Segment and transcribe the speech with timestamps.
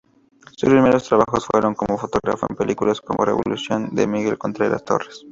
[0.57, 5.27] Sus primeros trabajos fueron como fotógrafo en películas como "Revolución" de Miguel Contreras Torres.